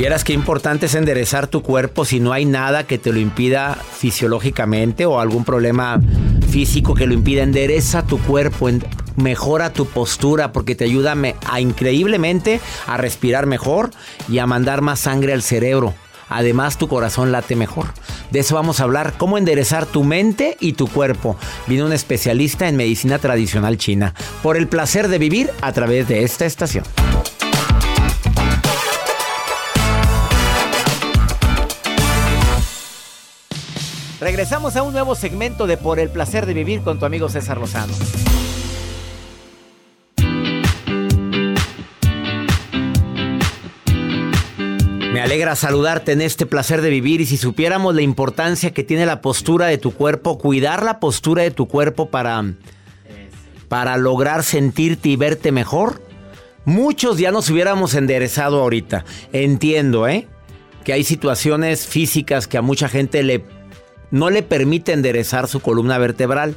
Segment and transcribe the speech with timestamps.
[0.00, 3.74] Vieras qué importante es enderezar tu cuerpo si no hay nada que te lo impida
[3.74, 6.00] fisiológicamente o algún problema
[6.48, 7.42] físico que lo impida.
[7.42, 8.70] Endereza tu cuerpo,
[9.16, 11.14] mejora tu postura porque te ayuda
[11.46, 13.90] a increíblemente a respirar mejor
[14.26, 15.92] y a mandar más sangre al cerebro.
[16.30, 17.88] Además, tu corazón late mejor.
[18.30, 21.36] De eso vamos a hablar, cómo enderezar tu mente y tu cuerpo.
[21.66, 24.14] Viene un especialista en medicina tradicional china.
[24.42, 26.84] Por el placer de vivir a través de esta estación.
[34.20, 37.56] Regresamos a un nuevo segmento de Por el placer de vivir con tu amigo César
[37.56, 37.94] Lozano.
[45.10, 49.06] Me alegra saludarte en este placer de vivir y si supiéramos la importancia que tiene
[49.06, 52.44] la postura de tu cuerpo, cuidar la postura de tu cuerpo para,
[53.68, 56.02] para lograr sentirte y verte mejor,
[56.66, 59.06] muchos ya nos hubiéramos enderezado ahorita.
[59.32, 60.28] Entiendo, ¿eh?
[60.84, 63.59] Que hay situaciones físicas que a mucha gente le
[64.10, 66.56] no le permite enderezar su columna vertebral.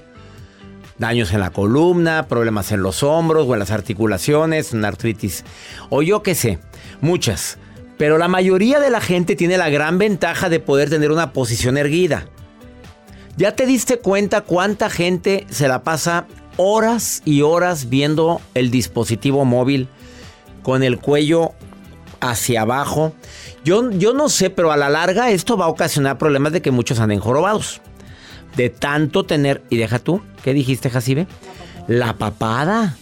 [0.98, 5.44] Daños en la columna, problemas en los hombros o en las articulaciones, una artritis
[5.90, 6.60] o yo qué sé,
[7.02, 7.58] muchas.
[7.98, 11.78] Pero la mayoría de la gente tiene la gran ventaja de poder tener una posición
[11.78, 12.26] erguida.
[13.38, 16.28] ¿Ya te diste cuenta cuánta gente se la pasa
[16.58, 19.90] horas y horas viendo el dispositivo móvil
[20.62, 21.54] con el cuello
[22.20, 23.14] hacia abajo?
[23.64, 26.72] Yo, yo no sé, pero a la larga esto va a ocasionar problemas de que
[26.72, 27.82] muchos anden jorobados.
[28.58, 29.64] De tanto tener.
[29.70, 31.28] Y deja tú, ¿qué dijiste, Jacibe?
[31.88, 32.98] La papada.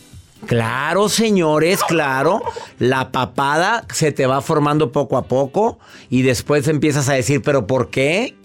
[0.45, 2.41] Claro, señores, claro.
[2.79, 5.79] La papada se te va formando poco a poco
[6.09, 8.35] y después empiezas a decir, ¿pero por qué?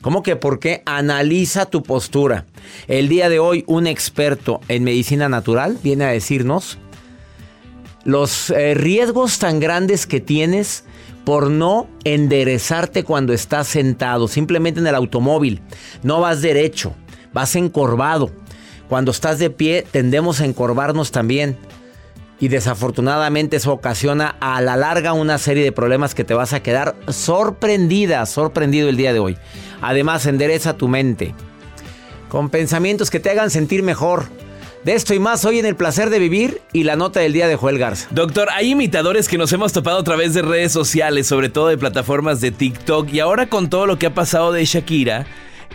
[0.00, 0.82] ¿Cómo que por qué?
[0.84, 2.46] Analiza tu postura.
[2.88, 6.78] El día de hoy, un experto en medicina natural viene a decirnos
[8.04, 10.84] los eh, riesgos tan grandes que tienes
[11.24, 15.62] por no enderezarte cuando estás sentado, simplemente en el automóvil.
[16.02, 16.94] No vas derecho,
[17.32, 18.30] vas encorvado.
[18.88, 21.56] Cuando estás de pie tendemos a encorvarnos también.
[22.40, 26.60] Y desafortunadamente eso ocasiona a la larga una serie de problemas que te vas a
[26.60, 29.38] quedar sorprendida, sorprendido el día de hoy.
[29.80, 31.34] Además, endereza tu mente
[32.28, 34.24] con pensamientos que te hagan sentir mejor.
[34.84, 37.46] De esto y más hoy en el placer de vivir y la nota del día
[37.46, 38.08] de Joel Garza.
[38.10, 41.78] Doctor, hay imitadores que nos hemos topado a través de redes sociales, sobre todo de
[41.78, 45.24] plataformas de TikTok y ahora con todo lo que ha pasado de Shakira.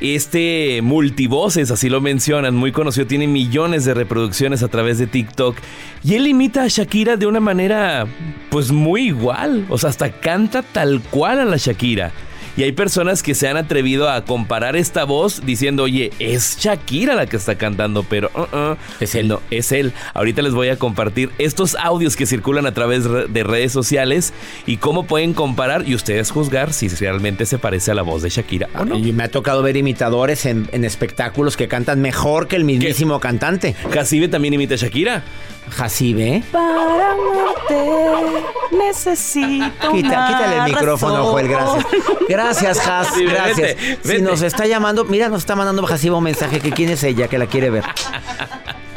[0.01, 5.55] Este multivoces, así lo mencionan, muy conocido, tiene millones de reproducciones a través de TikTok.
[6.03, 8.05] Y él imita a Shakira de una manera,
[8.49, 9.65] pues muy igual.
[9.69, 12.11] O sea, hasta canta tal cual a la Shakira.
[12.57, 17.13] Y hay personas que se han atrevido a comparar esta voz diciendo, oye, es Shakira
[17.13, 19.27] la que está cantando, pero uh, uh, es él.
[19.27, 19.93] No, es él.
[20.15, 24.33] Ahorita les voy a compartir estos audios que circulan a través de redes sociales
[24.65, 28.29] y cómo pueden comparar y ustedes juzgar si realmente se parece a la voz de
[28.29, 28.97] Shakira o no.
[28.97, 33.75] Y me ha tocado ver imitadores en, espectáculos que cantan mejor que el mismísimo cantante.
[33.91, 35.23] Jacibe también imita a Shakira.
[35.69, 36.41] Jacibe.
[36.51, 38.47] Para amarte
[38.87, 39.91] necesito.
[39.91, 41.85] Quita, quítale el micrófono, Joel, gracias.
[42.27, 43.75] Gracias, Jas, gracias.
[44.03, 47.27] Si nos está llamando, mira, nos está mandando Jacibe un mensaje que quién es ella,
[47.27, 47.83] que la quiere ver.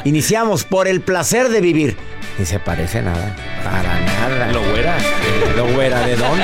[0.03, 1.97] Iniciamos por el placer de vivir.
[2.39, 3.35] Ni se parece nada.
[3.63, 4.51] Para nada.
[4.51, 4.97] Lo güera.
[5.55, 6.43] ¿Lo güera de dónde?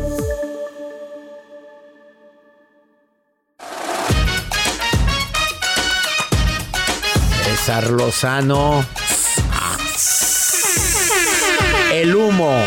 [7.61, 8.83] César Lozano.
[11.93, 12.57] El humo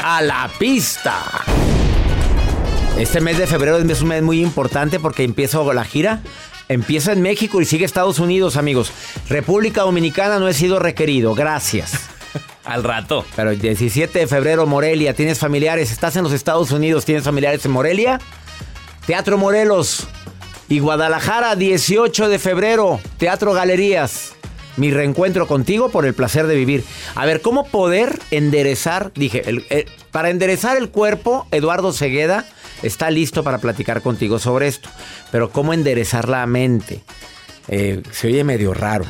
[0.00, 1.24] a la pista.
[2.96, 6.20] Este mes de febrero es un mes muy importante porque empiezo la gira.
[6.68, 8.92] Empieza en México y sigue Estados Unidos, amigos.
[9.28, 11.34] República Dominicana no he sido requerido.
[11.34, 12.02] Gracias.
[12.64, 13.24] Al rato.
[13.34, 15.90] Pero el 17 de febrero, Morelia, ¿tienes familiares?
[15.90, 17.04] ¿Estás en los Estados Unidos?
[17.04, 18.20] ¿Tienes familiares en Morelia?
[19.04, 20.06] Teatro Morelos.
[20.68, 24.32] Y Guadalajara, 18 de febrero, Teatro Galerías.
[24.76, 26.84] Mi reencuentro contigo por el placer de vivir.
[27.14, 29.10] A ver, ¿cómo poder enderezar?
[29.14, 29.64] Dije, el-
[30.10, 32.44] para enderezar el cuerpo, Eduardo Cegueda
[32.82, 34.88] está listo para platicar contigo sobre esto.
[35.30, 37.02] Pero ¿cómo enderezar la mente?
[37.68, 39.06] Eh, se oye medio raro.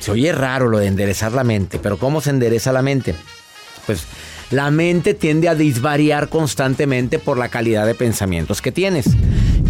[0.00, 3.14] Se oye raro lo de enderezar la mente, pero ¿cómo se endereza la mente?
[3.86, 4.04] Pues
[4.50, 9.06] la mente tiende a disvariar constantemente por la calidad de pensamientos que tienes.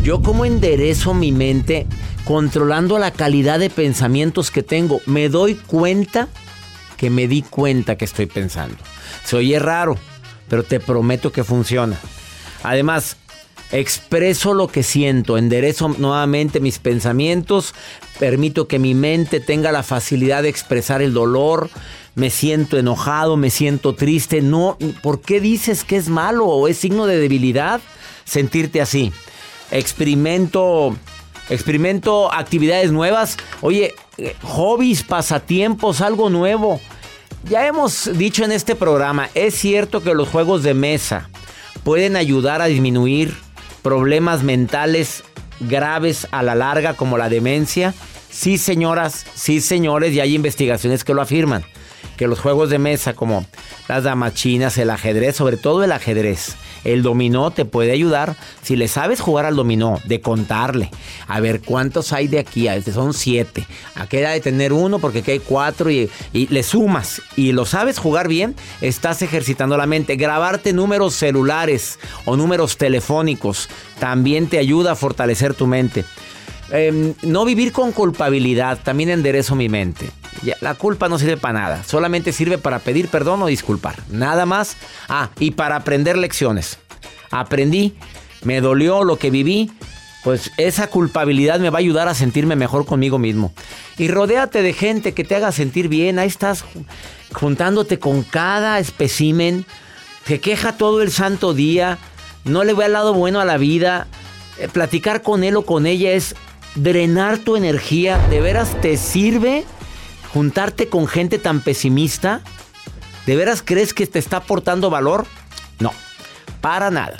[0.03, 1.87] Yo cómo enderezo mi mente
[2.25, 5.01] controlando la calidad de pensamientos que tengo.
[5.07, 6.29] Me doy cuenta
[6.97, 8.77] que me di cuenta que estoy pensando.
[9.25, 9.97] Se oye raro,
[10.49, 11.99] pero te prometo que funciona.
[12.63, 13.17] Además,
[13.71, 17.75] expreso lo que siento, enderezo nuevamente mis pensamientos,
[18.19, 21.71] permito que mi mente tenga la facilidad de expresar el dolor,
[22.15, 24.43] me siento enojado, me siento triste.
[24.43, 27.81] No, ¿por qué dices que es malo o es signo de debilidad
[28.25, 29.13] sentirte así?
[29.71, 30.97] Experimento
[31.49, 33.37] experimento actividades nuevas.
[33.61, 36.81] Oye, eh, hobbies, pasatiempos, algo nuevo.
[37.49, 41.31] Ya hemos dicho en este programa, es cierto que los juegos de mesa
[41.85, 43.35] pueden ayudar a disminuir
[43.83, 45.23] problemas mentales
[45.61, 47.95] graves a la larga como la demencia.
[48.31, 51.65] Sí, señoras, sí, señores, y hay investigaciones que lo afirman.
[52.17, 53.47] Que los juegos de mesa como
[53.89, 58.77] las damas chinas, el ajedrez, sobre todo el ajedrez, el dominó te puede ayudar si
[58.77, 60.91] le sabes jugar al dominó, de contarle.
[61.27, 63.67] A ver cuántos hay de aquí, a son siete.
[63.95, 67.67] Aquí hay de tener uno porque aquí hay cuatro y, y le sumas y lo
[67.67, 70.17] sabes jugar bien, estás ejercitando la mente.
[70.17, 73.69] Grabarte números celulares o números telefónicos
[73.99, 76.05] también te ayuda a fortalecer tu mente.
[76.71, 80.11] Eh, no vivir con culpabilidad, también enderezo mi mente.
[80.61, 84.77] La culpa no sirve para nada, solamente sirve para pedir perdón o disculpar, nada más.
[85.09, 86.79] Ah, y para aprender lecciones.
[87.31, 87.95] Aprendí,
[88.43, 89.71] me dolió lo que viví,
[90.25, 93.53] pues esa culpabilidad me va a ayudar a sentirme mejor conmigo mismo.
[93.99, 96.85] Y rodéate de gente que te haga sentir bien, ahí estás ju-
[97.35, 99.65] juntándote con cada especímen,
[100.25, 101.99] que queja todo el santo día,
[102.45, 104.07] no le ve al lado bueno a la vida.
[104.59, 106.35] Eh, platicar con él o con ella es
[106.75, 108.19] drenar tu energía.
[108.29, 109.65] ¿De veras te sirve
[110.33, 112.41] juntarte con gente tan pesimista?
[113.27, 115.27] ¿De veras crees que te está aportando valor?
[115.79, 115.93] No,
[116.61, 117.17] para nada.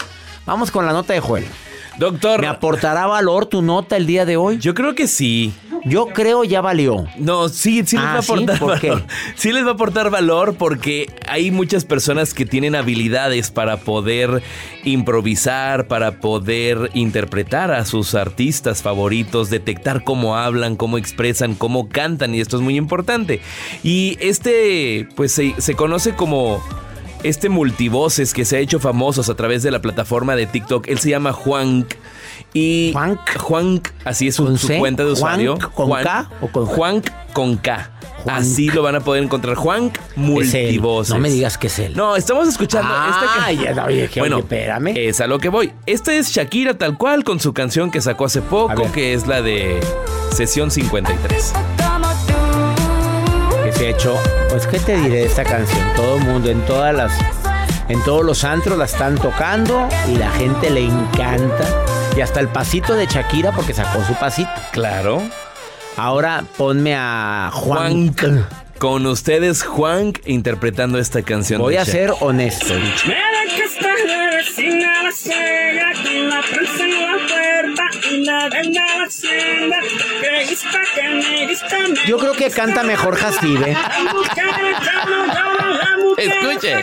[0.47, 1.47] Vamos con la nota de Joel.
[1.99, 4.59] Doctor, ¿Me aportará valor tu nota el día de hoy?
[4.59, 5.53] yo creo que sí.
[5.85, 7.07] Yo creo ya valió.
[7.17, 8.33] No, sí, sí les Ah, va a ¿sí?
[8.33, 9.03] aportar valor.
[9.37, 14.43] Sí les va a aportar valor porque hay muchas personas que tienen habilidades para poder
[14.85, 22.35] improvisar, para poder interpretar a sus artistas favoritos, detectar cómo hablan, cómo expresan, cómo cantan
[22.35, 23.41] y esto es muy importante.
[23.83, 26.63] Y este, pues se, se conoce como
[27.23, 30.89] este multivoces que se ha hecho famosos a través de la plataforma de TikTok.
[30.89, 31.95] Él se llama Juank.
[32.55, 33.37] Y Juank.
[33.39, 34.79] Juank, así es su, ¿Con su C?
[34.79, 35.57] cuenta de usuario.
[35.57, 36.67] Juank con Juan- K o con?
[36.67, 37.91] Juank con K.
[38.25, 38.39] Juank.
[38.41, 39.55] Así lo van a poder encontrar.
[39.55, 41.15] Juank multivoces.
[41.15, 41.95] No me digas que es él.
[41.95, 44.93] No, estamos escuchando Ah, esta ya, oye, que- bueno, oye, espérame.
[44.97, 45.73] Es a lo que voy.
[45.87, 49.41] Esta es Shakira tal cual con su canción que sacó hace poco, que es la
[49.43, 49.79] de
[50.35, 51.53] Sesión 53.
[53.67, 54.17] Es De hecho,
[54.51, 55.87] pues qué te diré de esta canción.
[55.95, 57.13] Todo el mundo, en todas las,
[57.89, 61.65] en todos los antros la están tocando y la gente le encanta.
[62.19, 64.51] Y hasta el pasito de Shakira porque sacó su pasito.
[64.73, 65.23] Claro.
[65.97, 68.13] Ahora ponme a Juan.
[68.79, 71.61] Con ustedes, Juan, interpretando esta canción.
[71.61, 72.15] Voy de a Shakira.
[72.15, 72.75] ser honesto.
[82.09, 83.75] Yo creo que canta mejor Jacibe.
[83.75, 84.49] La mujer
[86.19, 86.83] Escuche.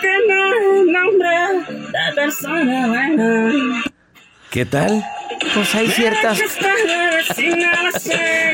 [0.00, 1.77] Que no es nombre
[2.14, 3.82] persona buena.
[4.50, 5.04] ¿Qué tal?
[5.54, 6.40] Pues hay ciertas.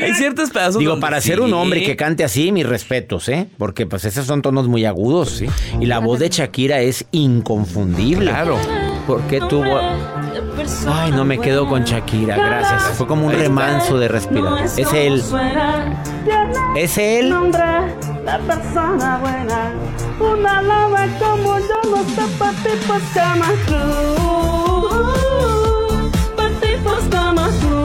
[0.01, 0.79] Hay ciertos pedazos.
[0.79, 1.41] Digo, para ser sí.
[1.41, 3.47] un hombre que cante así, mis respetos, ¿eh?
[3.57, 5.41] Porque pues esos son tonos muy agudos.
[5.79, 8.29] Y la voz de Shakira es inconfundible.
[8.29, 8.57] Claro.
[9.07, 9.79] ¿Por qué tuvo.?
[10.87, 12.97] Ay, no me quedo con Shakira, gracias.
[12.97, 14.65] Fue como un remanso de respirar.
[14.65, 15.23] Es él.
[16.75, 17.29] Es él.
[17.29, 17.63] nombre
[18.25, 19.71] la persona buena.
[20.19, 23.79] Una loba como yo no está pa' tipos como tú.
[26.35, 27.75] Pa' tipos como tú.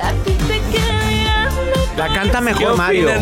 [0.00, 1.48] A ti te quería.
[1.96, 3.08] La canta ¿Qué mejor Mario.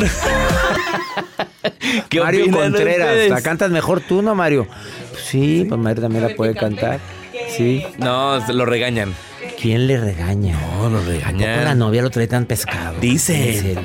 [2.22, 3.08] Mario Contreras.
[3.08, 3.30] ustedes?
[3.30, 4.66] La cantas mejor tú, ¿no, Mario?
[5.24, 7.00] Sí, pues Mario también la puede cantar.
[7.48, 7.86] Sí.
[7.98, 9.14] No, se lo regañan.
[9.64, 10.60] ¿Quién le regaña?
[10.60, 13.00] No, lo ¿Cómo la novia lo trae tan pescado?
[13.00, 13.32] Dice.
[13.32, 13.76] Dice,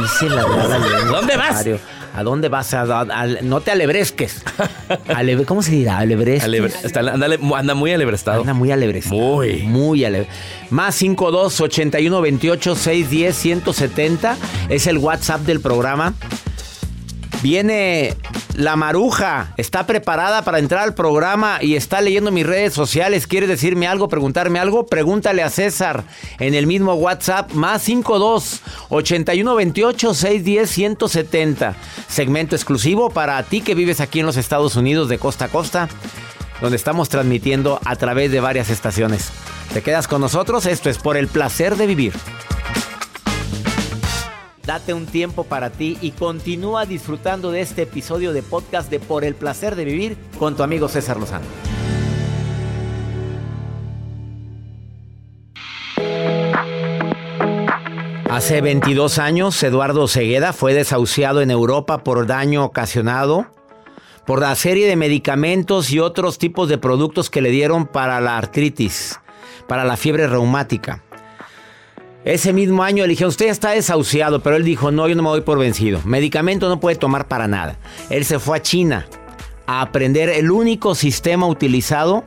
[0.00, 1.18] dice la mala lengua.
[1.18, 1.52] ¿Dónde vas?
[1.52, 1.80] Mario.
[2.14, 2.72] ¿A dónde vas?
[2.74, 4.44] A- a- a- no te alebresques.
[5.08, 5.98] Alebre- ¿Cómo se dirá?
[5.98, 6.44] Alebresques.
[6.44, 8.42] Alebre- está- anda muy alebrestado.
[8.42, 9.16] Anda muy alebrestado.
[9.20, 9.64] Muy.
[9.64, 10.28] Muy alebre.
[10.70, 14.36] Más 52 81 28 610 170
[14.68, 16.14] es el WhatsApp del programa.
[17.42, 18.14] Viene
[18.56, 23.26] la maruja, está preparada para entrar al programa y está leyendo mis redes sociales.
[23.26, 24.86] ¿Quiere decirme algo, preguntarme algo?
[24.86, 26.04] Pregúntale a César
[26.38, 31.74] en el mismo WhatsApp, más 52 81 28 610 170.
[32.08, 35.88] Segmento exclusivo para ti que vives aquí en los Estados Unidos de costa a costa,
[36.62, 39.28] donde estamos transmitiendo a través de varias estaciones.
[39.74, 40.64] ¿Te quedas con nosotros?
[40.64, 42.14] Esto es por el placer de vivir.
[44.66, 49.22] Date un tiempo para ti y continúa disfrutando de este episodio de podcast de Por
[49.24, 51.46] el placer de vivir con tu amigo César Lozano.
[58.28, 63.46] Hace 22 años, Eduardo Cegueda fue desahuciado en Europa por daño ocasionado
[64.26, 68.36] por la serie de medicamentos y otros tipos de productos que le dieron para la
[68.36, 69.20] artritis,
[69.68, 71.05] para la fiebre reumática.
[72.26, 75.28] Ese mismo año le dijeron, usted está desahuciado, pero él dijo, no, yo no me
[75.28, 76.00] doy por vencido.
[76.04, 77.78] Medicamento no puede tomar para nada.
[78.10, 79.06] Él se fue a China
[79.68, 82.24] a aprender el único sistema utilizado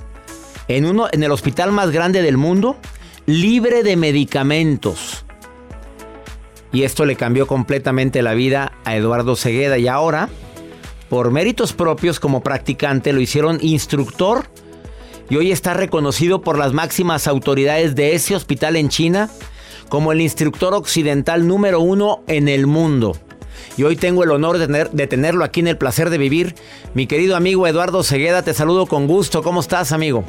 [0.69, 2.77] en, uno, en el hospital más grande del mundo,
[3.25, 5.25] libre de medicamentos.
[6.71, 9.77] Y esto le cambió completamente la vida a Eduardo Cegueda.
[9.79, 10.29] Y ahora,
[11.09, 14.45] por méritos propios como practicante, lo hicieron instructor.
[15.29, 19.29] Y hoy está reconocido por las máximas autoridades de ese hospital en China
[19.89, 23.15] como el instructor occidental número uno en el mundo.
[23.77, 26.55] Y hoy tengo el honor de, tener- de tenerlo aquí en el placer de vivir.
[26.93, 29.41] Mi querido amigo Eduardo Cegueda, te saludo con gusto.
[29.43, 30.23] ¿Cómo estás, amigo?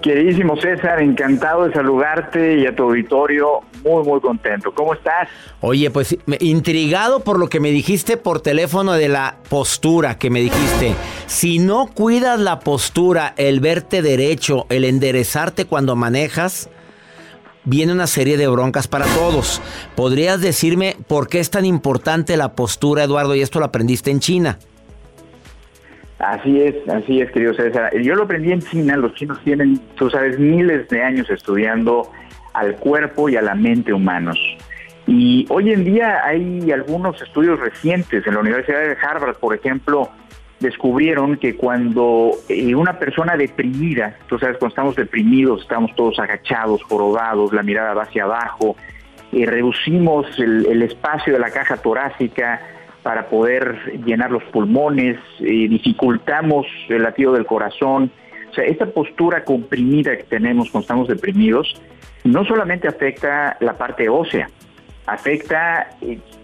[0.00, 4.72] Queridísimo César, encantado de saludarte y a tu auditorio, muy, muy contento.
[4.72, 5.28] ¿Cómo estás?
[5.60, 10.40] Oye, pues intrigado por lo que me dijiste por teléfono de la postura que me
[10.40, 10.94] dijiste.
[11.26, 16.70] Si no cuidas la postura, el verte derecho, el enderezarte cuando manejas,
[17.64, 19.62] viene una serie de broncas para todos.
[19.94, 23.34] ¿Podrías decirme por qué es tan importante la postura, Eduardo?
[23.34, 24.58] Y esto lo aprendiste en China.
[26.18, 27.92] Así es, así es, querido César.
[28.00, 32.10] Yo lo aprendí en China, los chinos tienen, tú sabes, miles de años estudiando
[32.52, 34.38] al cuerpo y a la mente humanos.
[35.06, 40.10] Y hoy en día hay algunos estudios recientes en la Universidad de Harvard, por ejemplo,
[40.62, 46.82] descubrieron que cuando eh, una persona deprimida, tú sabes, cuando estamos deprimidos, estamos todos agachados,
[46.84, 48.76] jorobados, la mirada va hacia abajo,
[49.32, 52.60] eh, reducimos el, espacio de la caja torácica
[53.02, 58.10] para poder llenar los pulmones, eh, dificultamos el latido del corazón.
[58.50, 61.74] O sea, esta postura comprimida que tenemos cuando estamos deprimidos
[62.24, 64.48] no solamente afecta la parte ósea,
[65.06, 65.88] afecta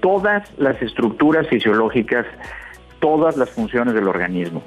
[0.00, 2.26] todas las estructuras fisiológicas,
[3.00, 4.62] todas las funciones del organismo.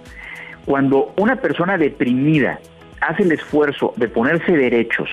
[0.65, 2.59] Cuando una persona deprimida
[3.01, 5.09] hace el esfuerzo de ponerse derechos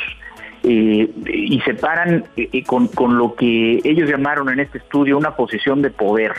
[0.62, 5.16] eh, y se paran eh, eh, con, con lo que ellos llamaron en este estudio
[5.16, 6.32] una posición de poder,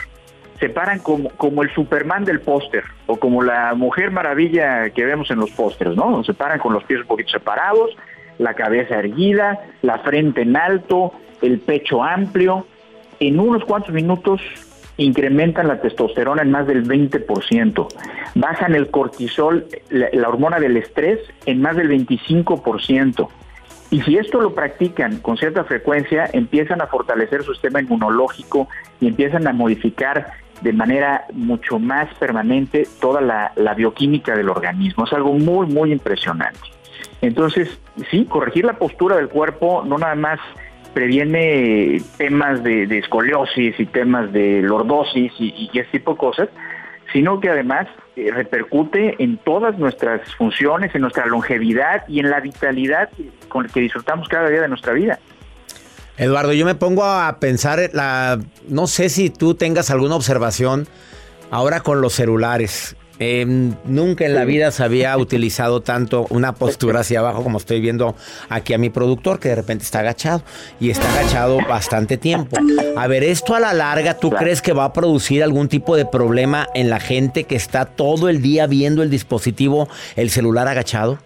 [0.60, 5.30] se paran como, como el Superman del póster o como la Mujer Maravilla que vemos
[5.30, 6.22] en los pósters, ¿no?
[6.22, 7.96] Se paran con los pies un poquito separados,
[8.38, 12.66] la cabeza erguida, la frente en alto, el pecho amplio,
[13.20, 14.42] en unos cuantos minutos
[15.04, 17.86] incrementan la testosterona en más del 20%,
[18.34, 23.28] bajan el cortisol, la, hormona del estrés, en más del 25%.
[23.90, 28.68] Y si esto lo practican con cierta frecuencia, empiezan a fortalecer su sistema inmunológico
[29.00, 35.04] y empiezan a modificar de manera mucho más permanente toda la bioquímica del organismo.
[35.04, 36.60] Es algo muy, muy impresionante.
[37.22, 37.68] Entonces,
[38.10, 40.40] sí, corregir la postura del cuerpo no nada más
[40.94, 46.48] previene temas de, escoliosis y temas de lordosis y, y ese tipo de cosas,
[47.12, 52.40] sino que además eh, repercute en todas nuestras funciones, en nuestra longevidad y en la
[52.40, 53.08] vitalidad
[53.48, 55.18] con la que disfrutamos cada día de nuestra vida.
[56.16, 60.86] Eduardo, yo me pongo a pensar, la, no sé si tú tengas alguna observación
[61.50, 62.96] ahora con los celulares.
[63.22, 63.44] Eh,
[63.84, 68.14] nunca en la vida se había utilizado tanto una postura hacia abajo como estoy viendo
[68.48, 70.42] aquí a mi productor que de repente está agachado
[70.80, 72.56] y está agachado bastante tiempo.
[72.96, 76.06] A ver, esto a la larga, ¿tú crees que va a producir algún tipo de
[76.06, 81.18] problema en la gente que está todo el día viendo el dispositivo, el celular agachado?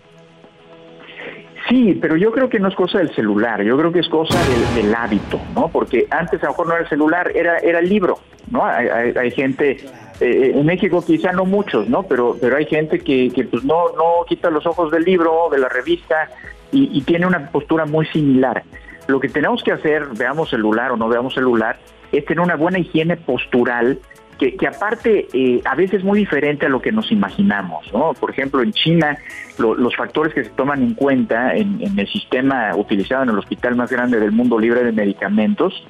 [1.68, 4.36] Sí, pero yo creo que no es cosa del celular, yo creo que es cosa
[4.48, 5.68] del, del hábito, ¿no?
[5.68, 8.18] Porque antes a lo mejor no era el celular, era, era el libro,
[8.50, 8.66] ¿no?
[8.66, 9.78] Hay, hay, hay gente,
[10.20, 12.04] eh, en México quizá no muchos, ¿no?
[12.04, 15.58] Pero, pero hay gente que, que pues no, no quita los ojos del libro, de
[15.58, 16.30] la revista,
[16.72, 18.64] y, tiene una postura muy similar.
[19.06, 21.78] Lo que tenemos que hacer, veamos celular o no veamos celular,
[22.10, 24.00] es tener una buena higiene postural,
[24.38, 27.92] que, que, aparte eh, a veces es muy diferente a lo que nos imaginamos.
[27.92, 28.12] ¿no?
[28.14, 29.16] Por ejemplo, en China
[29.58, 33.38] lo, los factores que se toman en cuenta en, en, el sistema utilizado en el
[33.38, 35.86] hospital más grande del mundo libre de medicamentos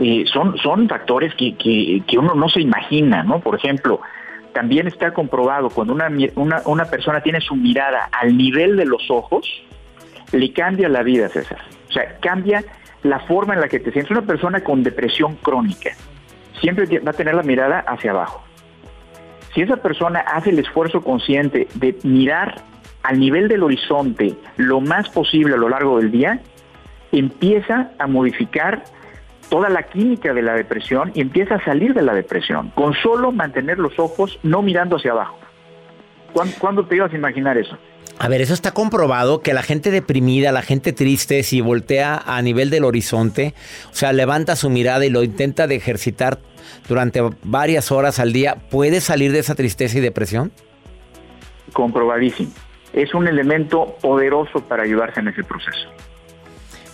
[0.00, 3.22] eh, son, son factores que, que, que, uno no se imagina.
[3.22, 3.40] ¿no?
[3.40, 4.00] Por ejemplo,
[4.54, 9.10] también está comprobado cuando una, una, una persona tiene su mirada al nivel de los
[9.10, 9.46] ojos,
[10.32, 11.60] le cambia la vida, César.
[11.88, 12.64] O sea, cambia
[13.02, 14.10] la forma en la que te sientes.
[14.10, 15.90] Una persona con depresión crónica
[16.60, 18.42] siempre va a tener la mirada hacia abajo.
[19.54, 22.62] Si esa persona hace el esfuerzo consciente de mirar
[23.02, 26.40] al nivel del horizonte lo más posible a lo largo del día,
[27.12, 28.84] empieza a modificar
[29.50, 33.32] toda la química de la depresión y empieza a salir de la depresión, con solo
[33.32, 35.38] mantener los ojos no mirando hacia abajo.
[36.32, 37.76] ¿Cuándo, ¿cuándo te ibas a imaginar eso?
[38.18, 42.40] A ver, eso está comprobado que la gente deprimida, la gente triste, si voltea a
[42.42, 43.54] nivel del horizonte,
[43.90, 46.38] o sea, levanta su mirada y lo intenta de ejercitar
[46.88, 50.52] durante varias horas al día, ¿puede salir de esa tristeza y depresión?
[51.72, 52.50] Comprobadísimo.
[52.92, 55.88] Es un elemento poderoso para ayudarse en ese proceso.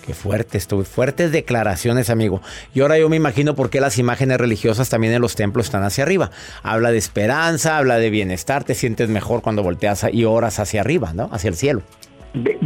[0.06, 0.84] Qué fuerte, estuve.
[0.84, 2.40] Fuertes declaraciones, amigo.
[2.72, 5.82] Y ahora yo me imagino por qué las imágenes religiosas también en los templos están
[5.82, 6.30] hacia arriba.
[6.62, 11.12] Habla de esperanza, habla de bienestar, te sientes mejor cuando volteas y oras hacia arriba,
[11.12, 11.28] ¿no?
[11.32, 11.82] Hacia el cielo.
[12.34, 12.56] Ve,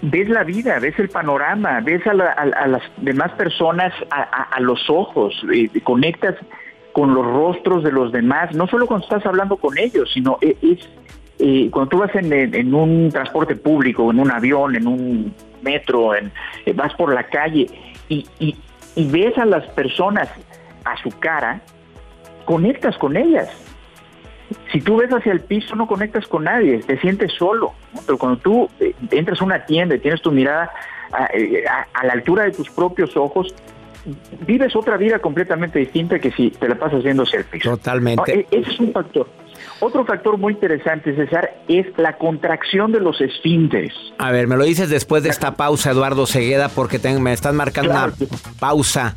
[0.00, 2.34] ves la vida, ves el panorama, ves a, la,
[2.66, 5.34] las demás personas a, los ojos,
[5.84, 6.34] conectas
[6.92, 10.56] con los rostros de los demás, no solo cuando estás hablando con ellos, sino es,
[10.62, 10.78] es
[11.38, 16.32] eh, cuando tú vas en, un transporte público, en un avión, en un metro, en,
[16.64, 17.66] eh, vas por la calle
[18.08, 18.56] y, y,
[18.94, 20.28] y, ves a las personas
[20.84, 21.60] a su cara,
[22.44, 23.48] conectas con ellas.
[24.72, 27.72] Si tú ves hacia el piso, no conectas con nadie, te sientes solo.
[27.92, 28.00] ¿no?
[28.06, 30.70] Pero cuando tú eh, entras a una tienda y tienes tu mirada
[31.12, 33.54] a, a, a la altura de tus propios ojos,
[34.46, 37.70] vives otra vida completamente distinta que si te la pasas viendo hacia el piso.
[37.70, 38.36] Totalmente.
[38.36, 38.58] ¿No?
[38.58, 39.28] Ese es un factor.
[39.80, 43.92] Otro factor muy interesante, César, es la contracción de los esfínteres.
[44.18, 47.56] A ver, me lo dices después de esta pausa, Eduardo Cegueda, porque te, me están
[47.56, 48.12] marcando claro.
[48.18, 49.16] una pausa.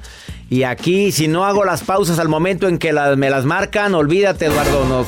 [0.49, 3.95] Y aquí, si no hago las pausas al momento en que las, me las marcan,
[3.95, 5.05] olvídate, Eduardo, no.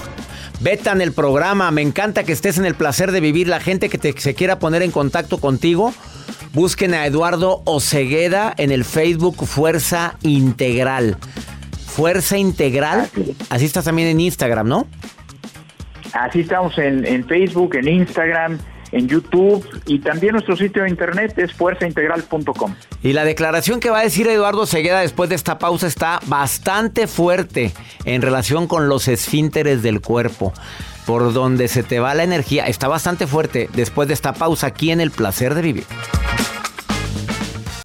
[0.61, 3.47] Vetan el programa, me encanta que estés en el placer de vivir.
[3.47, 5.93] La gente que te, se quiera poner en contacto contigo,
[6.53, 11.17] busquen a Eduardo Ocegueda en el Facebook Fuerza Integral.
[11.87, 13.09] Fuerza Integral,
[13.49, 14.87] así estás también en Instagram, ¿no?
[16.13, 18.57] Así estamos en, Facebook, en Instagram,
[18.91, 22.75] en YouTube y también nuestro sitio de internet es fuerzaintegral.com.
[23.01, 27.07] Y la declaración que va a decir Eduardo Segueda después de esta pausa está bastante
[27.07, 27.71] fuerte
[28.05, 30.53] en relación con los esfínteres del cuerpo.
[31.05, 34.91] Por donde se te va la energía, está bastante fuerte después de esta pausa aquí
[34.91, 35.85] en El Placer de Vivir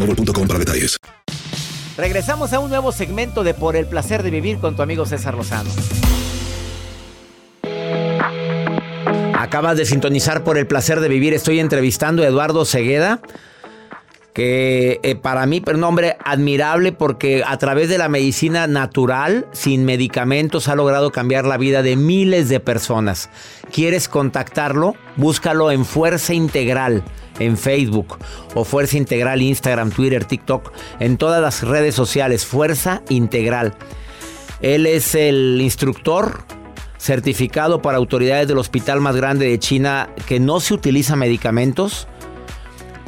[0.00, 0.96] boostmobile.com para detalles.
[1.96, 5.34] Regresamos a un nuevo segmento de Por el placer de vivir con tu amigo César
[5.34, 5.70] Lozano.
[9.34, 11.34] Acabas de sintonizar por el placer de vivir.
[11.34, 13.20] Estoy entrevistando a Eduardo Cegueda,
[14.32, 19.46] que eh, para mí es un hombre admirable porque a través de la medicina natural,
[19.52, 23.28] sin medicamentos, ha logrado cambiar la vida de miles de personas.
[23.72, 24.94] ¿Quieres contactarlo?
[25.16, 27.02] Búscalo en Fuerza Integral
[27.40, 28.18] en Facebook
[28.54, 33.74] o Fuerza Integral Instagram, Twitter, TikTok, en todas las redes sociales, Fuerza Integral.
[34.60, 36.44] Él es el instructor
[36.98, 42.06] certificado para autoridades del hospital más grande de China que no se utiliza medicamentos,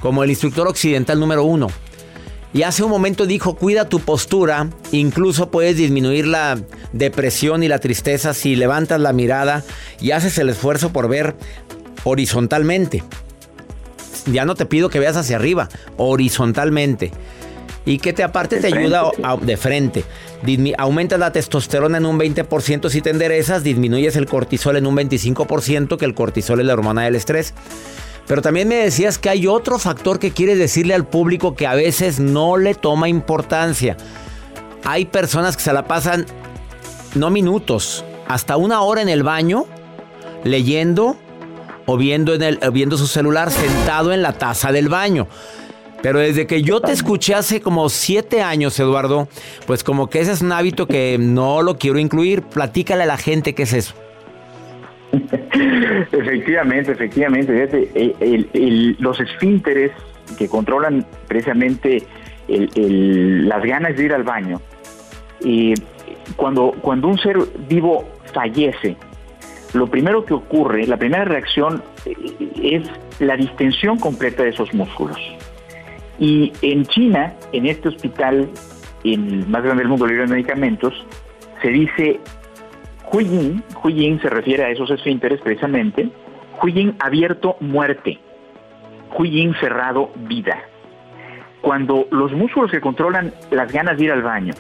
[0.01, 1.69] como el instructor occidental número uno.
[2.55, 6.59] Y hace un momento dijo, cuida tu postura, incluso puedes disminuir la
[6.93, 9.63] depresión y la tristeza si levantas la mirada
[10.01, 11.35] y haces el esfuerzo por ver
[12.05, 13.03] horizontalmente
[14.27, 17.13] ya no te pido que veas hacia arriba, horizontalmente.
[17.85, 20.05] Y que te aparte te ayuda de frente.
[20.79, 25.97] aumentas la testosterona en un 20% si te enderezas, disminuyes el cortisol en un 25%,
[25.97, 27.55] que el cortisol es la hormona del estrés.
[28.29, 31.75] Pero también me decías que hay otro factor que quieres decirle al público que a
[31.75, 33.97] veces no le toma importancia.
[34.85, 36.27] Hay personas que se la pasan,
[37.17, 39.67] no minutos, hasta una hora en el baño,
[40.45, 41.17] leyendo
[41.87, 45.27] o viendo, en el, viendo su celular sentado en la taza del baño.
[46.03, 49.29] Pero desde que yo te escuché hace como siete años, Eduardo,
[49.67, 52.43] pues como que ese es un hábito que no lo quiero incluir.
[52.43, 53.95] Platícale a la gente qué es eso.
[56.13, 57.69] efectivamente, efectivamente.
[58.99, 59.93] los esfínteres
[60.37, 62.03] que controlan precisamente
[62.49, 64.61] las ganas de ir al baño,
[65.45, 65.75] y
[66.37, 67.37] cuando, cuando un ser
[67.69, 68.97] vivo fallece,
[69.75, 72.15] lo primero que ocurre, la primera reacción eh,
[72.63, 75.19] es la distensión completa de esos músculos.
[76.19, 78.51] Y en China, en este hospital,
[79.05, 80.95] el más grande del mundo libre de medicamentos,
[81.63, 82.21] se dice
[83.11, 86.09] Huiyin, Huiyin se refiere a esos esfínteres precisamente,
[86.63, 88.19] Huiyin abierto muerte,
[89.17, 90.59] Huiyin cerrado vida.
[91.61, 94.53] Cuando los músculos que controlan las ganas de ir al baño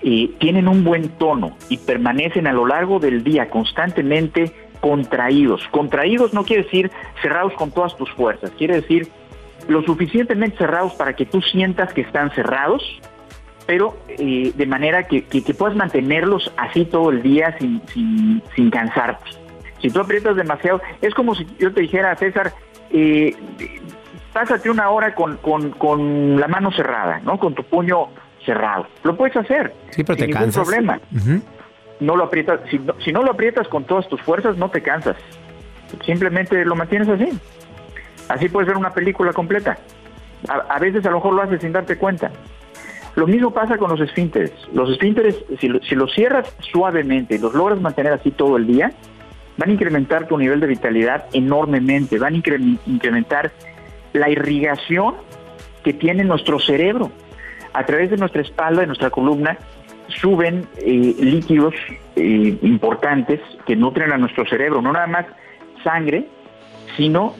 [0.00, 5.66] tienen un buen tono y permanecen a lo largo del día constantemente contraídos.
[5.70, 9.08] Contraídos no quiere decir cerrados con todas tus fuerzas, quiere decir
[9.68, 12.82] lo suficientemente cerrados para que tú sientas que están cerrados,
[13.66, 15.22] pero eh, de manera que,
[15.56, 17.82] puedas mantenerlos así todo el día sin,
[18.54, 19.30] sin, cansarte.
[19.82, 22.52] Si tú aprietas demasiado, es como si yo te dijera, César,
[22.90, 23.36] eh,
[24.32, 27.38] pásate una hora con, con la mano cerrada, ¿no?
[27.38, 28.08] Con tu puño
[28.48, 28.86] cerrado.
[29.04, 29.74] Lo puedes hacer.
[29.90, 31.00] Sí, pero sin ningún problema.
[32.00, 35.16] No lo aprietas, si no, lo aprietas con todas tus fuerzas, no te cansas.
[36.06, 37.28] Simplemente lo mantienes así.
[38.28, 39.78] Así puedes ver una película completa.
[40.48, 42.30] A, veces a lo mejor lo haces sin darte cuenta.
[43.16, 44.52] Lo mismo pasa con los esfínteres.
[44.72, 48.92] Los esfínteres, si, si los cierras suavemente y los logras mantener así todo el día,
[49.56, 52.36] van a incrementar tu nivel de vitalidad enormemente, van a
[52.86, 53.50] incrementar
[54.12, 55.16] la irrigación
[55.82, 57.10] que tiene nuestro cerebro
[57.72, 59.58] a través de nuestra espalda, de nuestra columna,
[60.08, 61.74] suben eh, líquidos
[62.16, 65.26] eh, importantes que nutren a nuestro cerebro, no nada más
[65.84, 66.26] sangre,
[66.96, 67.34] sino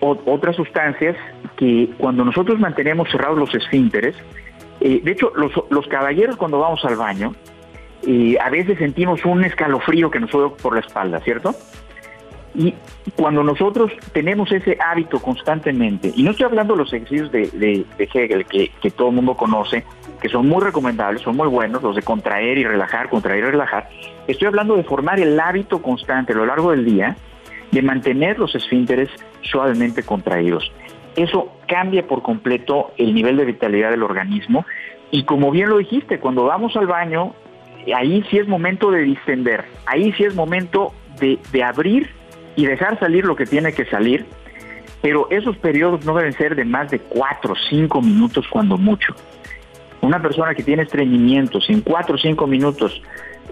[0.00, 1.16] otras sustancias
[1.56, 4.16] que cuando nosotros mantenemos cerrados los esfínteres,
[4.80, 7.34] eh, de hecho los, los, caballeros cuando vamos al baño,
[8.40, 11.54] a veces sentimos un escalofrío que nos sube por la espalda, ¿cierto?
[12.54, 12.74] Y
[13.16, 18.44] cuando nosotros tenemos ese hábito constantemente, y no estoy hablando de los ejercicios de, Hegel
[18.46, 19.84] que, todo el mundo conoce,
[20.20, 23.88] que son muy recomendables, son muy buenos, los de contraer y relajar, contraer y relajar,
[24.26, 27.16] estoy hablando de formar el hábito constante a lo largo del día
[27.70, 29.08] de mantener los esfínteres
[29.40, 30.70] suavemente contraídos.
[31.16, 34.66] Eso cambia por completo el nivel de vitalidad del organismo
[35.10, 37.34] y como bien lo dijiste, cuando vamos al baño,
[37.94, 42.10] ahí sí es momento de distender, ahí sí es momento de, de abrir
[42.56, 44.26] y dejar salir lo que tiene que salir,
[45.00, 49.14] pero esos periodos no deben ser de más de cuatro o cinco minutos cuando mucho.
[50.00, 53.02] Una persona que tiene estreñimiento sin cuatro o cinco minutos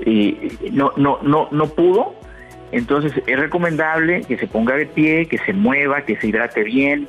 [0.05, 2.15] eh, no, no, no, no pudo,
[2.73, 7.07] entonces es recomendable que se ponga de pie, que se mueva, que se hidrate bien,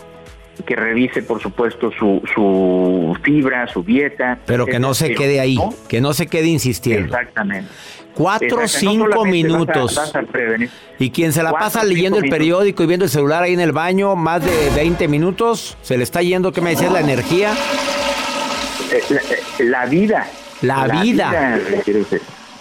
[0.66, 4.40] que revise, por supuesto, su, su fibra, su dieta.
[4.46, 7.06] Pero que no se quede ahí, que no se quede insistiendo.
[7.06, 7.70] Exactamente.
[8.14, 9.96] Cuatro o cinco solamente vas a- minutos.
[9.96, 10.70] vas a prevenir.
[11.00, 12.38] Y quien se la Cuatro, pasa leyendo el minutos.
[12.40, 16.04] periódico y viendo el celular ahí en el baño, más de 20 minutos, se le
[16.04, 16.92] está yendo, ¿qué me decías?
[16.92, 17.54] La energía.
[18.92, 20.28] Eh, La, eh, la vida.
[20.62, 21.60] La vida.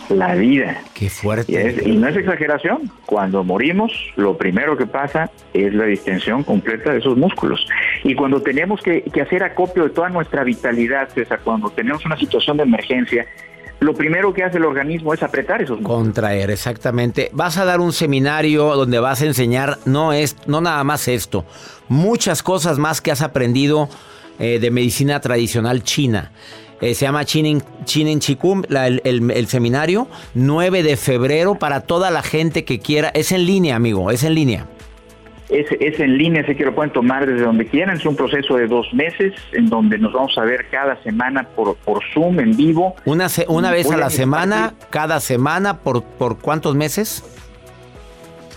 [0.09, 0.83] La vida.
[0.93, 1.69] Qué Y, fuerte.
[1.69, 6.93] es- y no es exageración, cuando morimos, lo primero que pasa es la distensión completa
[6.93, 7.65] de esos músculos.
[8.03, 12.17] Y cuando tenemos que, que hacer acopio de toda nuestra vitalidad, César, cuando tenemos una
[12.17, 13.25] situación de emergencia,
[13.81, 15.99] lo primero que hace el organismo es apretar esos músculos.
[16.05, 17.31] Contraer, exactamente.
[17.33, 21.45] Vas a dar un seminario donde vas a enseñar no es no nada más esto,
[21.89, 23.89] muchas cosas más que has aprendido
[24.39, 26.31] eh, de medicina tradicional china.
[26.81, 28.21] Eh, se llama Chinen, Chinen
[28.71, 33.11] el, el- el seminario, 9 de febrero para toda la gente que quiera.
[33.11, 34.67] Es en línea, amigo, es en línea.
[35.51, 37.97] Es, es en línea, así que lo pueden tomar desde donde quieran.
[37.97, 41.77] Es un proceso de dos meses en donde nos vamos a ver cada semana por,
[41.77, 42.95] por Zoom en vivo.
[43.05, 47.25] Una, se- una vez a la semana, cada semana, ¿por, por cuántos meses?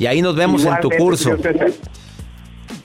[0.00, 1.36] Y ahí nos vemos en tu curso.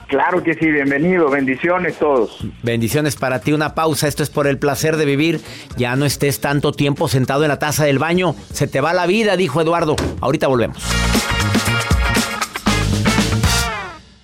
[0.06, 2.46] Claro que sí, bienvenido, bendiciones todos.
[2.62, 4.06] Bendiciones para ti, una pausa.
[4.06, 5.40] Esto es por el placer de vivir.
[5.76, 8.36] Ya no estés tanto tiempo sentado en la taza del baño.
[8.52, 9.96] Se te va la vida, dijo Eduardo.
[10.20, 10.80] Ahorita volvemos.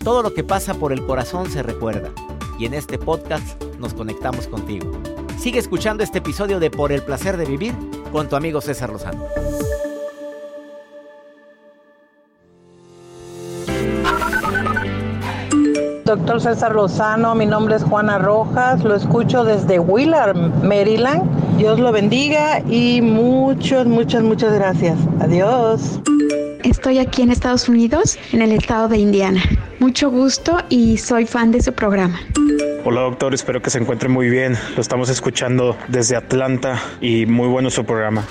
[0.07, 2.11] Todo lo que pasa por el corazón se recuerda.
[2.61, 4.92] Y en este podcast nos conectamos contigo.
[5.37, 7.75] Sigue escuchando este episodio de Por el placer de vivir
[8.12, 9.25] con tu amigo César Lozano.
[16.05, 21.59] Doctor César Lozano, mi nombre es Juana Rojas, lo escucho desde Willard, Maryland.
[21.59, 24.97] Dios lo bendiga y muchas, muchas, muchas gracias.
[25.19, 26.01] Adiós.
[26.66, 29.40] Estoy aquí en Estados Unidos, en el estado de Indiana.
[29.79, 32.20] Mucho gusto y soy fan de su programa.
[32.85, 34.57] Hola doctor, espero que se encuentre muy bien.
[34.74, 38.24] Lo estamos escuchando desde Atlanta y muy bueno su programa.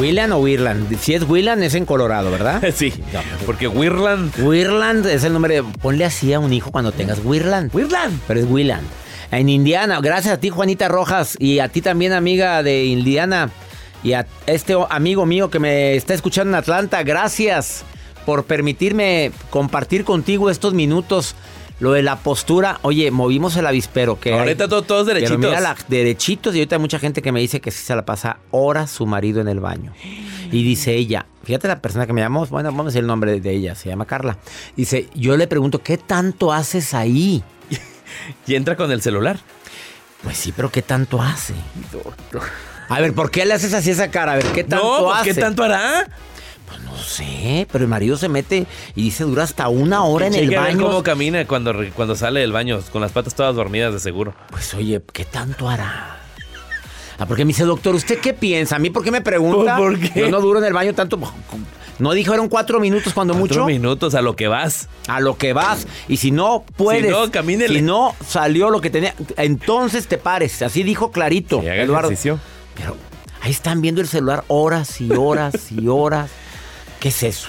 [0.00, 0.98] ¿Willan o Wirland?
[0.98, 2.60] Si es Willan es en Colorado, ¿verdad?
[2.74, 2.92] Sí,
[3.46, 4.32] porque Wirland.
[4.42, 5.56] Wirland es el nombre.
[5.56, 7.72] de- Ponle así a un hijo cuando tengas Wirland.
[7.72, 8.18] Wirland.
[8.26, 8.82] Pero es Willand.
[9.30, 10.00] En Indiana.
[10.02, 11.36] Gracias a ti, Juanita Rojas.
[11.38, 13.50] Y a ti también, amiga de Indiana.
[14.02, 17.02] Y a este amigo mío que me está escuchando en Atlanta.
[17.02, 17.84] Gracias
[18.26, 21.34] por permitirme compartir contigo estos minutos.
[21.78, 22.78] Lo de la postura.
[22.82, 24.20] Oye, movimos el avispero.
[24.20, 25.38] Que Ahorita hay- todos Pero derechitos.
[25.38, 26.54] mira, la- derechitos.
[26.54, 29.06] Y ahorita hay mucha gente que me dice que sí se la pasa horas su
[29.06, 29.94] marido en el baño.
[30.52, 33.40] Y dice ella, fíjate la persona que me llamó, bueno, vamos a decir el nombre
[33.40, 34.36] de ella, se llama Carla.
[34.76, 37.42] Dice, yo le pregunto, ¿qué tanto haces ahí?
[38.46, 39.38] Y entra con el celular.
[40.22, 41.54] Pues sí, pero ¿qué tanto hace?
[42.88, 44.32] A ver, ¿por qué le haces así esa cara?
[44.32, 45.34] A ver, ¿qué tanto no, pues, hace?
[45.34, 46.08] ¿qué tanto hará?
[46.84, 50.54] No sé, pero el marido se mete y dice, dura hasta una hora en el
[50.54, 50.86] baño.
[50.86, 54.34] cómo camina cuando, cuando sale del baño, con las patas todas dormidas de seguro.
[54.50, 56.19] Pues oye, ¿qué tanto hará?
[57.20, 58.76] Ah, porque me dice, doctor, ¿usted qué piensa?
[58.76, 59.76] ¿A mí por qué me pregunta?
[59.76, 60.20] ¿Por qué?
[60.20, 61.18] Yo no duro en el baño tanto.
[61.98, 63.66] No dijeron cuatro minutos cuando Cuatro mucho.
[63.66, 64.88] minutos a lo que vas.
[65.06, 65.86] A lo que vas.
[66.08, 67.04] Y si no puedes.
[67.04, 67.74] Si no, camínele.
[67.78, 69.14] Si no salió lo que tenía.
[69.36, 70.62] Entonces te pares.
[70.62, 71.60] Así dijo clarito.
[71.60, 72.08] Haga Eduardo.
[72.08, 72.40] ejercicio.
[72.74, 72.96] Pero
[73.42, 76.30] ahí están viendo el celular horas y horas y horas.
[77.00, 77.48] ¿Qué es eso?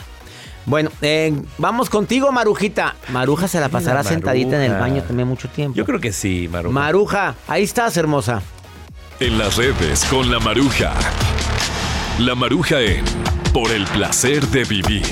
[0.65, 2.95] Bueno, eh, vamos contigo, Marujita.
[3.07, 4.09] Maruja se la pasará Maruja.
[4.13, 5.77] sentadita en el baño también mucho tiempo.
[5.77, 6.73] Yo creo que sí, Maruja.
[6.73, 8.41] Maruja, ahí estás, hermosa.
[9.21, 10.93] En las redes con la Maruja.
[12.17, 13.05] La Maruja en
[13.53, 15.05] Por el placer de vivir.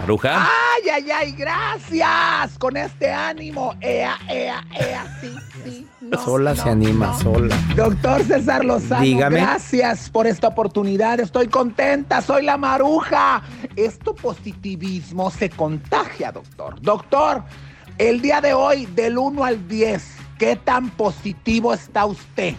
[0.00, 0.46] Maruja.
[0.46, 1.32] ¡Ay, ay, ay!
[1.32, 2.58] ¡Gracias!
[2.58, 3.74] Con este ánimo.
[3.80, 5.18] ¡Ea, ea, ea!
[5.18, 5.86] Sí, sí.
[6.02, 7.18] No, sola no, se anima, no.
[7.18, 7.56] sola.
[7.74, 9.40] Doctor César Lozano, Dígame.
[9.40, 11.20] gracias por esta oportunidad.
[11.20, 13.42] Estoy contenta, soy la maruja.
[13.76, 16.78] Esto positivismo se contagia, doctor.
[16.82, 17.44] Doctor,
[17.96, 22.54] el día de hoy, del 1 al 10, ¿qué tan positivo está usted?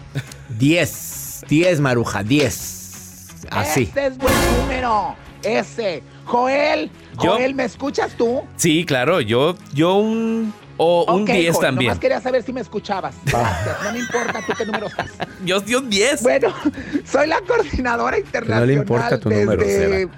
[0.58, 1.44] 10.
[1.48, 3.46] 10, Maruja, 10.
[3.50, 3.82] Así.
[3.82, 5.16] Este es buen número.
[5.42, 6.02] ese.
[6.26, 6.90] Joel,
[7.22, 8.42] Yo- Joel, ¿me escuchas tú?
[8.56, 11.88] Sí, claro, yo, yo un, o un Ok, 10 Joel, también.
[11.88, 13.14] Nomás quería saber si me escuchabas.
[13.24, 15.10] Gracias, no me importa tú qué número estás.
[15.44, 16.22] Yo, yo un 10.
[16.22, 16.54] Bueno,
[17.10, 20.12] soy la coordinadora internacional le importa tu desde número, Seba.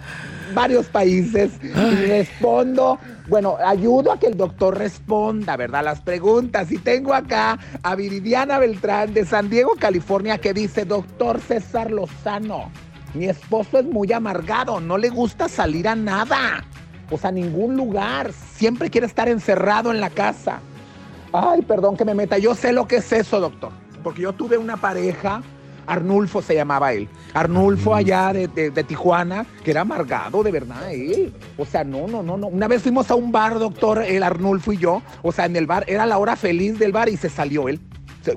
[0.54, 5.84] Varios países y respondo, bueno, ayudo a que el doctor responda, ¿verdad?
[5.84, 6.70] Las preguntas.
[6.70, 12.70] Y tengo acá a Viridiana Beltrán de San Diego, California, que dice, doctor César Lozano,
[13.14, 16.64] mi esposo es muy amargado, no le gusta salir a nada,
[17.10, 20.60] o sea, a ningún lugar, siempre quiere estar encerrado en la casa.
[21.32, 22.38] Ay, perdón que me meta.
[22.38, 23.72] Yo sé lo que es eso, doctor.
[24.02, 25.42] Porque yo tuve una pareja,
[25.92, 27.08] Arnulfo se llamaba él.
[27.34, 31.32] Arnulfo allá de, de- de Tijuana, que era amargado, de verdad, él.
[31.56, 32.46] O sea, no, no, no, no.
[32.48, 35.02] Una vez fuimos a un bar, doctor, el Arnulfo y yo.
[35.22, 37.80] O sea, en el bar, era la hora feliz del bar y se salió él.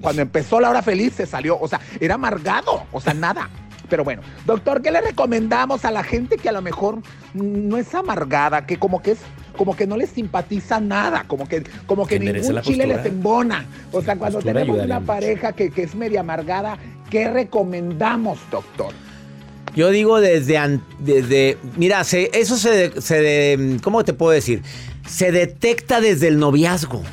[0.01, 1.57] Cuando empezó la hora feliz, se salió.
[1.59, 2.83] O sea, era amargado.
[2.91, 3.49] O sea, nada.
[3.87, 7.01] Pero bueno, doctor, ¿qué le recomendamos a la gente que a lo mejor
[7.35, 9.19] no es amargada, que como que es,
[9.55, 13.63] como que no les simpatiza nada, como que, como que ningún chile les embona?
[13.91, 16.79] O sea, cuando tenemos una pareja que, que es media amargada,
[17.15, 18.91] ¿qué recomendamos, doctor?
[19.73, 24.63] Yo digo desde, desde mira, eso se, se ¿cómo te puedo decir?
[25.08, 27.04] Se detecta desde el noviazgo.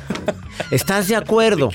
[0.71, 1.69] ¿Estás de acuerdo?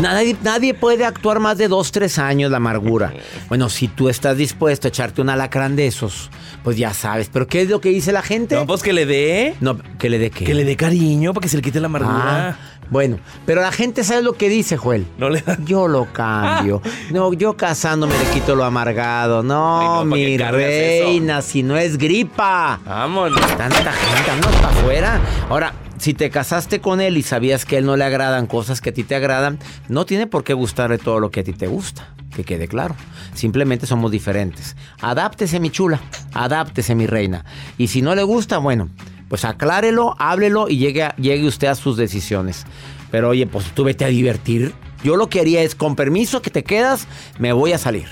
[0.00, 3.12] Nadie, nadie puede actuar más de dos, tres años la amargura.
[3.48, 6.30] Bueno, si tú estás dispuesto a echarte un alacrán de esos,
[6.62, 7.28] pues ya sabes.
[7.32, 8.54] ¿Pero qué es lo que dice la gente?
[8.54, 9.54] No, pues que le dé.
[9.60, 10.44] No, que le dé qué.
[10.44, 12.48] Que le dé cariño para que se le quite la amargura.
[12.50, 12.56] Ah,
[12.88, 15.06] bueno, pero la gente sabe lo que dice, Joel.
[15.18, 15.58] No le da.
[15.64, 16.82] Yo lo cambio.
[17.10, 19.42] No, yo casándome le quito lo amargado.
[19.42, 22.80] No, no, ¿pa' mi reina, si no es gripa.
[22.84, 23.40] Vámonos.
[23.56, 25.20] Tanta gente, vámonos para afuera.
[25.48, 28.80] Ahora, si te casaste con él y sabías que a él no le agradan cosas
[28.80, 31.52] que a ti te agradan, no tiene por qué gustarle todo lo que a ti
[31.52, 32.08] te gusta.
[32.34, 32.94] Que quede claro.
[33.34, 34.76] Simplemente somos diferentes.
[35.00, 36.00] Adáptese, mi chula.
[36.34, 37.44] Adáptese, mi reina.
[37.78, 38.90] Y si no le gusta, bueno,
[39.28, 42.66] pues aclárelo, háblelo y llegue, llegue usted a sus decisiones.
[43.10, 44.74] Pero oye, pues tú vete a divertir.
[45.02, 47.06] Yo lo que haría es, con permiso que te quedas,
[47.38, 48.08] me voy a salir.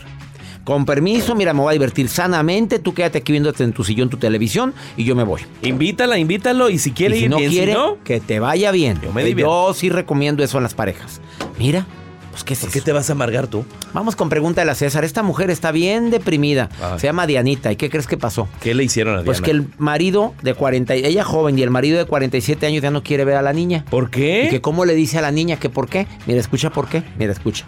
[0.64, 2.79] Con permiso, mira, me voy a divertir sanamente.
[2.79, 5.42] Tú quédate aquí viéndote en tu sillón, tu televisión y yo me voy.
[5.62, 8.40] Invítala, invítalo y si quiere y si ir no bien, quiere, si no, que te
[8.40, 8.98] vaya bien.
[9.03, 9.35] Yo me.
[9.35, 11.20] Yo sí recomiendo eso en las parejas.
[11.59, 11.87] Mira,
[12.31, 13.64] pues qué es ¿por qué te vas a amargar tú?
[13.92, 15.05] Vamos con pregunta de la César.
[15.05, 16.68] Esta mujer está bien deprimida.
[16.98, 17.70] Se llama Dianita.
[17.70, 18.48] ¿Y qué crees que pasó?
[18.62, 19.27] ¿Qué le hicieron a Diana?
[19.27, 22.83] Pues que el marido de 40, y- ella joven y el marido de 47 años
[22.83, 23.85] ya no quiere ver a la niña.
[23.90, 24.46] ¿Por qué?
[24.46, 26.07] Y que cómo le dice a la niña que por qué.
[26.27, 27.03] Mira, escucha por qué.
[27.18, 27.66] Mira, escucha.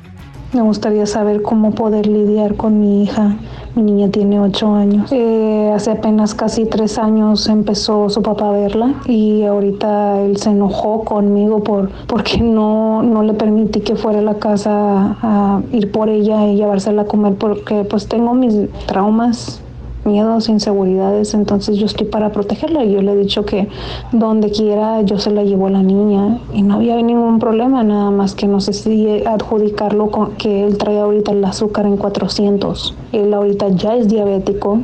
[0.56, 3.36] Me gustaría saber cómo poder lidiar con mi hija.
[3.74, 5.12] Mi niña tiene ocho años.
[5.12, 10.48] Eh, hace apenas casi tres años empezó su papá a verla y ahorita él se
[10.48, 15.92] enojó conmigo por porque no, no le permití que fuera a la casa a ir
[15.92, 19.60] por ella y llevársela a comer porque pues tengo mis traumas
[20.06, 23.68] miedos, inseguridades, entonces yo estoy para protegerla yo le he dicho que
[24.12, 28.10] donde quiera yo se la llevo a la niña y no había ningún problema, nada
[28.10, 32.94] más que no sé si adjudicarlo con que él trae ahorita el azúcar en 400.
[33.12, 34.80] Él ahorita ya es diabético,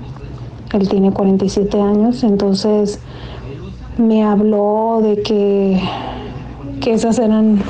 [0.72, 3.00] él tiene 47 años, entonces
[3.98, 5.80] me habló de que,
[6.80, 7.62] que esas eran,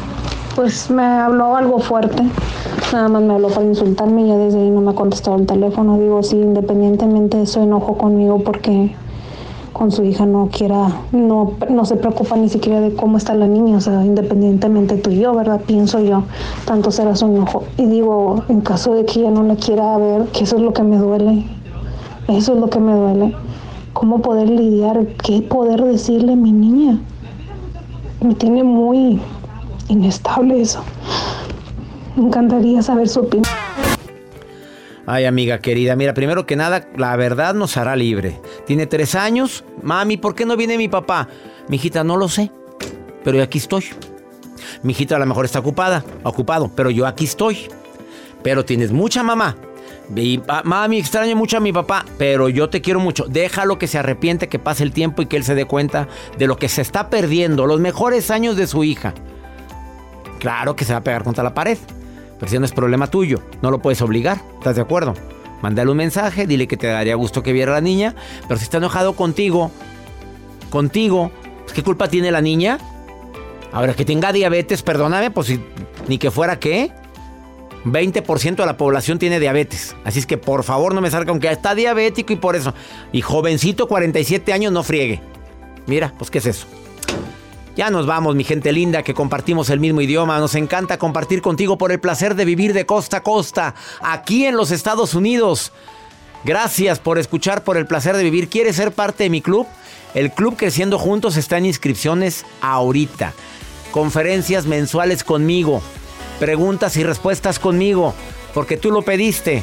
[0.54, 2.22] pues me habló algo fuerte.
[2.92, 5.98] Nada más me habló para insultarme ya desde ahí no me ha contestado el teléfono.
[5.98, 8.94] Digo, sí, independientemente de eso enojo conmigo porque
[9.72, 13.46] con su hija no quiera, no, no se preocupa ni siquiera de cómo está la
[13.46, 15.62] niña, o sea, independientemente tú y yo, ¿verdad?
[15.66, 16.24] Pienso yo,
[16.66, 17.64] tanto será su enojo.
[17.78, 20.74] Y digo, en caso de que ella no la quiera ver, que eso es lo
[20.74, 21.46] que me duele,
[22.28, 23.34] eso es lo que me duele.
[23.94, 25.06] ¿Cómo poder lidiar?
[25.22, 26.98] ¿Qué poder decirle a mi niña?
[28.20, 29.20] Me tiene muy
[29.88, 30.84] inestable eso.
[32.16, 33.52] Me encantaría saber su opinión.
[35.06, 38.40] Ay, amiga querida, mira, primero que nada, la verdad nos hará libre.
[38.66, 39.64] Tiene tres años.
[39.82, 41.28] Mami, ¿por qué no viene mi papá?
[41.68, 42.52] Mi hijita, no lo sé.
[43.24, 43.84] Pero aquí estoy.
[44.82, 47.68] Mi hijita a lo mejor está ocupada, ocupado, pero yo aquí estoy.
[48.42, 49.56] Pero tienes mucha mamá.
[50.14, 53.24] Y, ah, mami, extraño mucho a mi papá, pero yo te quiero mucho.
[53.28, 56.46] Déjalo que se arrepiente, que pase el tiempo y que él se dé cuenta de
[56.46, 59.14] lo que se está perdiendo, los mejores años de su hija.
[60.42, 61.78] Claro que se va a pegar contra la pared.
[62.40, 64.42] Pero si no es problema tuyo, no lo puedes obligar.
[64.58, 65.14] ¿Estás de acuerdo?
[65.62, 68.16] Mándale un mensaje, dile que te daría gusto que viera a la niña.
[68.48, 69.70] Pero si está enojado contigo,
[70.68, 71.30] contigo,
[71.60, 72.78] pues, ¿qué culpa tiene la niña?
[73.70, 75.64] Ahora que tenga diabetes, perdóname, pues si,
[76.08, 76.90] ni que fuera qué.
[77.84, 79.94] 20% de la población tiene diabetes.
[80.02, 82.74] Así es que por favor no me salga aunque está diabético y por eso.
[83.12, 85.20] Y jovencito, 47 años, no friegue.
[85.86, 86.66] Mira, pues ¿qué es eso?
[87.74, 90.38] Ya nos vamos, mi gente linda, que compartimos el mismo idioma.
[90.38, 94.56] Nos encanta compartir contigo por el placer de vivir de costa a costa, aquí en
[94.56, 95.72] los Estados Unidos.
[96.44, 98.48] Gracias por escuchar, por el placer de vivir.
[98.48, 99.66] ¿Quieres ser parte de mi club?
[100.12, 103.32] El Club Creciendo Juntos está en inscripciones ahorita.
[103.90, 105.80] Conferencias mensuales conmigo.
[106.40, 108.12] Preguntas y respuestas conmigo.
[108.52, 109.62] Porque tú lo pediste.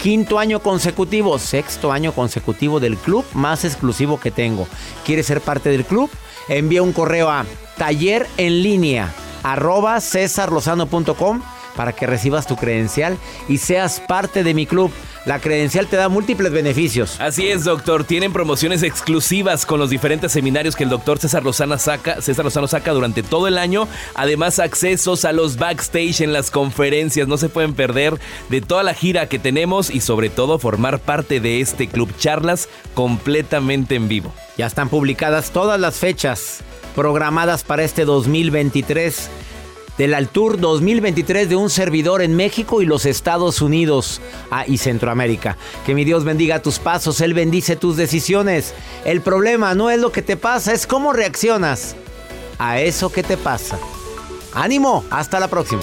[0.00, 4.68] Quinto año consecutivo, sexto año consecutivo del club más exclusivo que tengo.
[5.04, 6.08] ¿Quieres ser parte del club?
[6.48, 7.44] Envía un correo a
[7.76, 11.42] taller en línea arroba cesarlozano.com
[11.76, 13.16] para que recibas tu credencial
[13.48, 14.90] y seas parte de mi club.
[15.28, 17.20] La credencial te da múltiples beneficios.
[17.20, 18.02] Así es, doctor.
[18.02, 22.66] Tienen promociones exclusivas con los diferentes seminarios que el doctor César Lozano saca, César Lozano
[22.66, 23.86] saca durante todo el año.
[24.14, 27.28] Además, accesos a los backstage en las conferencias.
[27.28, 28.18] No se pueden perder
[28.48, 32.70] de toda la gira que tenemos y sobre todo formar parte de este club charlas
[32.94, 34.32] completamente en vivo.
[34.56, 36.60] Ya están publicadas todas las fechas
[36.96, 39.28] programadas para este 2023
[39.98, 44.20] del Altur 2023 de un servidor en México y los Estados Unidos
[44.50, 45.58] ah, y Centroamérica.
[45.84, 48.74] Que mi Dios bendiga tus pasos, Él bendice tus decisiones.
[49.04, 51.96] El problema no es lo que te pasa, es cómo reaccionas
[52.58, 53.78] a eso que te pasa.
[54.54, 55.82] Ánimo, hasta la próxima.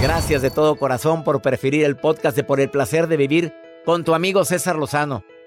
[0.00, 3.54] Gracias de todo corazón por preferir el podcast de Por el Placer de Vivir
[3.84, 5.24] con tu amigo César Lozano.